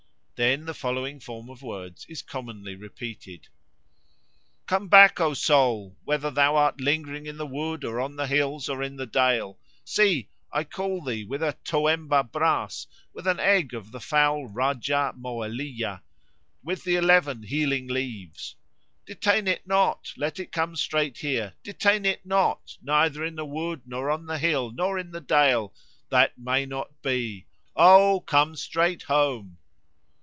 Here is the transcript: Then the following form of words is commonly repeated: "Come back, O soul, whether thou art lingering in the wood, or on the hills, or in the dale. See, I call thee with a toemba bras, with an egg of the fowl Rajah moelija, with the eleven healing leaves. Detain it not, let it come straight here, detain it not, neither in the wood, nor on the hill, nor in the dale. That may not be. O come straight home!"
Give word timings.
Then 0.43 0.65
the 0.65 0.73
following 0.73 1.19
form 1.19 1.51
of 1.51 1.61
words 1.61 2.03
is 2.09 2.23
commonly 2.23 2.73
repeated: 2.75 3.47
"Come 4.65 4.87
back, 4.87 5.19
O 5.21 5.35
soul, 5.35 5.95
whether 6.03 6.31
thou 6.31 6.55
art 6.55 6.81
lingering 6.81 7.27
in 7.27 7.37
the 7.37 7.45
wood, 7.45 7.83
or 7.85 7.99
on 8.01 8.15
the 8.15 8.25
hills, 8.25 8.67
or 8.67 8.81
in 8.81 8.95
the 8.95 9.05
dale. 9.05 9.59
See, 9.85 10.29
I 10.51 10.63
call 10.63 11.03
thee 11.03 11.23
with 11.23 11.43
a 11.43 11.57
toemba 11.63 12.23
bras, 12.23 12.87
with 13.13 13.27
an 13.27 13.39
egg 13.39 13.75
of 13.75 13.91
the 13.91 13.99
fowl 13.99 14.47
Rajah 14.47 15.13
moelija, 15.15 16.01
with 16.63 16.85
the 16.85 16.95
eleven 16.95 17.43
healing 17.43 17.85
leaves. 17.87 18.55
Detain 19.05 19.47
it 19.47 19.67
not, 19.67 20.11
let 20.17 20.39
it 20.39 20.51
come 20.51 20.75
straight 20.75 21.19
here, 21.19 21.53
detain 21.61 22.03
it 22.03 22.25
not, 22.25 22.77
neither 22.81 23.23
in 23.23 23.35
the 23.35 23.45
wood, 23.45 23.83
nor 23.85 24.09
on 24.09 24.25
the 24.25 24.39
hill, 24.39 24.71
nor 24.71 24.97
in 24.97 25.11
the 25.11 25.21
dale. 25.21 25.71
That 26.09 26.35
may 26.35 26.65
not 26.65 26.99
be. 27.03 27.45
O 27.75 28.21
come 28.21 28.55
straight 28.55 29.03
home!" 29.03 29.59